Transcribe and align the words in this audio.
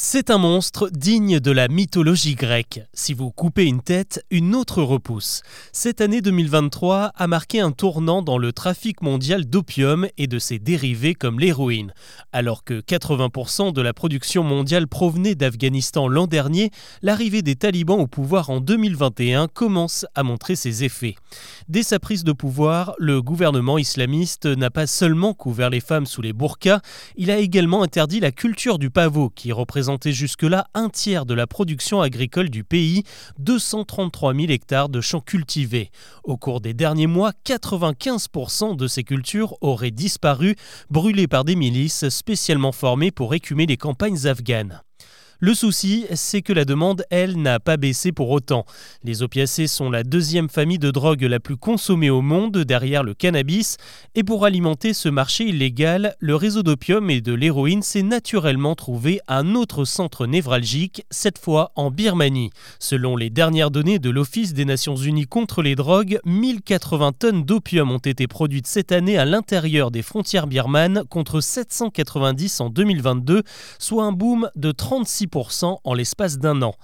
C'est 0.00 0.30
un 0.30 0.38
monstre 0.38 0.90
digne 0.92 1.40
de 1.40 1.50
la 1.50 1.66
mythologie 1.66 2.36
grecque. 2.36 2.82
Si 2.94 3.14
vous 3.14 3.32
coupez 3.32 3.64
une 3.64 3.82
tête, 3.82 4.24
une 4.30 4.54
autre 4.54 4.80
repousse. 4.80 5.42
Cette 5.72 6.00
année 6.00 6.20
2023 6.20 7.10
a 7.16 7.26
marqué 7.26 7.58
un 7.58 7.72
tournant 7.72 8.22
dans 8.22 8.38
le 8.38 8.52
trafic 8.52 9.02
mondial 9.02 9.44
d'opium 9.44 10.06
et 10.16 10.28
de 10.28 10.38
ses 10.38 10.60
dérivés 10.60 11.14
comme 11.14 11.40
l'héroïne. 11.40 11.92
Alors 12.32 12.62
que 12.62 12.80
80% 12.80 13.72
de 13.72 13.82
la 13.82 13.92
production 13.92 14.44
mondiale 14.44 14.86
provenait 14.86 15.34
d'Afghanistan 15.34 16.06
l'an 16.06 16.28
dernier, 16.28 16.70
l'arrivée 17.02 17.42
des 17.42 17.56
talibans 17.56 17.98
au 17.98 18.06
pouvoir 18.06 18.50
en 18.50 18.60
2021 18.60 19.48
commence 19.48 20.06
à 20.14 20.22
montrer 20.22 20.54
ses 20.54 20.84
effets. 20.84 21.16
Dès 21.68 21.82
sa 21.82 21.98
prise 21.98 22.22
de 22.22 22.30
pouvoir, 22.30 22.94
le 23.00 23.20
gouvernement 23.20 23.78
islamiste 23.78 24.46
n'a 24.46 24.70
pas 24.70 24.86
seulement 24.86 25.34
couvert 25.34 25.70
les 25.70 25.80
femmes 25.80 26.06
sous 26.06 26.22
les 26.22 26.32
burqas, 26.32 26.82
il 27.16 27.32
a 27.32 27.38
également 27.38 27.82
interdit 27.82 28.20
la 28.20 28.30
culture 28.30 28.78
du 28.78 28.90
pavot 28.90 29.28
qui 29.30 29.50
représente 29.50 29.87
jusque-là 30.04 30.66
un 30.74 30.88
tiers 30.88 31.26
de 31.26 31.34
la 31.34 31.46
production 31.46 32.00
agricole 32.00 32.50
du 32.50 32.64
pays, 32.64 33.02
233 33.38 34.34
000 34.34 34.46
hectares 34.50 34.88
de 34.88 35.00
champs 35.00 35.20
cultivés. 35.20 35.90
Au 36.24 36.36
cours 36.36 36.60
des 36.60 36.74
derniers 36.74 37.06
mois, 37.06 37.32
95% 37.46 38.76
de 38.76 38.86
ces 38.86 39.04
cultures 39.04 39.56
auraient 39.60 39.90
disparu, 39.90 40.56
brûlées 40.90 41.28
par 41.28 41.44
des 41.44 41.56
milices 41.56 42.08
spécialement 42.08 42.72
formées 42.72 43.10
pour 43.10 43.34
écumer 43.34 43.66
les 43.66 43.76
campagnes 43.76 44.26
afghanes. 44.26 44.82
Le 45.40 45.54
souci, 45.54 46.04
c'est 46.14 46.42
que 46.42 46.52
la 46.52 46.64
demande, 46.64 47.04
elle, 47.10 47.40
n'a 47.40 47.60
pas 47.60 47.76
baissé 47.76 48.10
pour 48.10 48.30
autant. 48.30 48.66
Les 49.04 49.22
opiacés 49.22 49.68
sont 49.68 49.88
la 49.88 50.02
deuxième 50.02 50.48
famille 50.48 50.80
de 50.80 50.90
drogue 50.90 51.22
la 51.22 51.38
plus 51.38 51.56
consommée 51.56 52.10
au 52.10 52.22
monde 52.22 52.58
derrière 52.58 53.04
le 53.04 53.14
cannabis, 53.14 53.76
et 54.16 54.24
pour 54.24 54.44
alimenter 54.44 54.92
ce 54.94 55.08
marché 55.08 55.44
illégal, 55.44 56.16
le 56.18 56.34
réseau 56.34 56.64
d'opium 56.64 57.08
et 57.08 57.20
de 57.20 57.32
l'héroïne 57.32 57.82
s'est 57.82 58.02
naturellement 58.02 58.74
trouvé 58.74 59.20
un 59.28 59.54
autre 59.54 59.84
centre 59.84 60.26
névralgique, 60.26 61.06
cette 61.12 61.38
fois 61.38 61.70
en 61.76 61.92
Birmanie. 61.92 62.50
Selon 62.80 63.14
les 63.14 63.30
dernières 63.30 63.70
données 63.70 64.00
de 64.00 64.10
l'Office 64.10 64.54
des 64.54 64.64
Nations 64.64 64.96
Unies 64.96 65.26
contre 65.26 65.62
les 65.62 65.76
drogues, 65.76 66.18
1080 66.24 67.12
tonnes 67.12 67.44
d'opium 67.44 67.92
ont 67.92 67.98
été 67.98 68.26
produites 68.26 68.66
cette 68.66 68.90
année 68.90 69.16
à 69.16 69.24
l'intérieur 69.24 69.92
des 69.92 70.02
frontières 70.02 70.48
birmanes 70.48 71.04
contre 71.08 71.40
790 71.40 72.60
en 72.60 72.70
2022, 72.70 73.44
soit 73.78 74.02
un 74.02 74.10
boom 74.10 74.50
de 74.56 74.72
36 74.72 75.27
en 75.84 75.94
l'espace 75.94 76.38
d'un 76.38 76.62
an. 76.62 76.74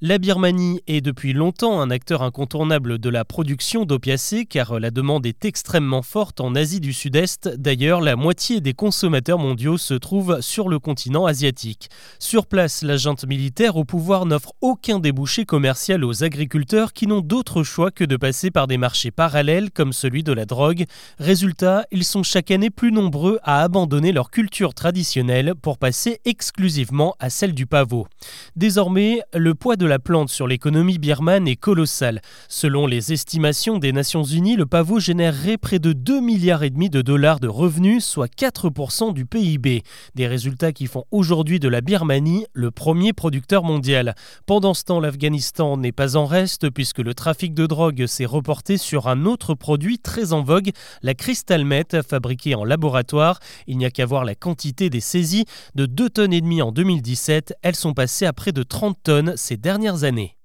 La 0.00 0.18
Birmanie 0.18 0.80
est 0.86 1.00
depuis 1.00 1.32
longtemps 1.32 1.80
un 1.80 1.90
acteur 1.90 2.22
incontournable 2.22 2.98
de 2.98 3.08
la 3.08 3.24
production 3.24 3.84
d'opiacés 3.84 4.46
car 4.46 4.78
la 4.78 4.92
demande 4.92 5.26
est 5.26 5.44
extrêmement 5.44 6.02
forte 6.02 6.40
en 6.40 6.54
Asie 6.54 6.78
du 6.78 6.92
Sud-Est. 6.92 7.48
D'ailleurs, 7.48 8.00
la 8.00 8.14
moitié 8.14 8.60
des 8.60 8.74
consommateurs 8.74 9.40
mondiaux 9.40 9.76
se 9.76 9.94
trouvent 9.94 10.40
sur 10.40 10.68
le 10.68 10.78
continent 10.78 11.26
asiatique. 11.26 11.88
Sur 12.20 12.46
place, 12.46 12.82
la 12.82 12.94
militaire 13.26 13.76
au 13.76 13.84
pouvoir 13.84 14.24
n'offre 14.24 14.52
aucun 14.60 15.00
débouché 15.00 15.44
commercial 15.44 16.04
aux 16.04 16.22
agriculteurs 16.22 16.92
qui 16.92 17.08
n'ont 17.08 17.20
d'autre 17.20 17.64
choix 17.64 17.90
que 17.90 18.04
de 18.04 18.16
passer 18.16 18.52
par 18.52 18.68
des 18.68 18.78
marchés 18.78 19.10
parallèles 19.10 19.72
comme 19.72 19.92
celui 19.92 20.22
de 20.22 20.32
la 20.32 20.44
drogue. 20.44 20.84
Résultat, 21.18 21.86
ils 21.90 22.04
sont 22.04 22.22
chaque 22.22 22.52
année 22.52 22.70
plus 22.70 22.92
nombreux 22.92 23.40
à 23.42 23.64
abandonner 23.64 24.12
leur 24.12 24.30
culture 24.30 24.74
traditionnelle 24.74 25.54
pour 25.60 25.76
passer 25.76 26.20
exclusivement 26.24 27.16
à 27.18 27.30
celle 27.30 27.52
du 27.52 27.66
pavot. 27.66 28.06
Désormais, 28.54 29.22
le 29.34 29.56
poids 29.56 29.74
de 29.74 29.87
la 29.88 29.98
plante 29.98 30.28
sur 30.28 30.46
l'économie 30.46 30.98
birmane 30.98 31.48
est 31.48 31.56
colossal. 31.56 32.20
Selon 32.48 32.86
les 32.86 33.12
estimations 33.12 33.78
des 33.78 33.92
Nations 33.92 34.22
Unies, 34.22 34.56
le 34.56 34.66
pavot 34.66 35.00
générerait 35.00 35.56
près 35.56 35.78
de 35.78 35.92
2 35.92 36.20
milliards 36.20 36.62
et 36.62 36.70
demi 36.70 36.90
de 36.90 37.02
dollars 37.02 37.40
de 37.40 37.48
revenus, 37.48 38.04
soit 38.04 38.32
4% 38.32 39.12
du 39.12 39.26
PIB. 39.26 39.82
Des 40.14 40.26
résultats 40.26 40.72
qui 40.72 40.86
font 40.86 41.04
aujourd'hui 41.10 41.58
de 41.58 41.68
la 41.68 41.80
Birmanie 41.80 42.46
le 42.52 42.70
premier 42.70 43.12
producteur 43.12 43.64
mondial. 43.64 44.14
Pendant 44.46 44.74
ce 44.74 44.84
temps, 44.84 45.00
l'Afghanistan 45.00 45.76
n'est 45.76 45.92
pas 45.92 46.16
en 46.16 46.26
reste 46.26 46.70
puisque 46.70 46.98
le 46.98 47.14
trafic 47.14 47.54
de 47.54 47.66
drogue 47.66 48.06
s'est 48.06 48.26
reporté 48.26 48.76
sur 48.76 49.08
un 49.08 49.24
autre 49.24 49.54
produit 49.54 49.98
très 49.98 50.32
en 50.32 50.42
vogue, 50.42 50.70
la 51.02 51.14
crystal 51.14 51.64
meth 51.64 52.02
fabriquée 52.06 52.54
en 52.54 52.64
laboratoire. 52.64 53.40
Il 53.66 53.78
n'y 53.78 53.86
a 53.86 53.90
qu'à 53.90 54.06
voir 54.06 54.24
la 54.24 54.34
quantité 54.34 54.90
des 54.90 55.00
saisies 55.00 55.46
de 55.74 55.86
2 55.86 56.10
tonnes 56.10 56.32
et 56.34 56.40
demie 56.40 56.60
en 56.60 56.72
2017. 56.72 57.54
Elles 57.62 57.74
sont 57.74 57.94
passées 57.94 58.26
à 58.26 58.32
près 58.34 58.52
de 58.52 58.62
30 58.62 58.98
tonnes 59.02 59.32
ces 59.36 59.56
dernières 59.78 60.04
années. 60.04 60.37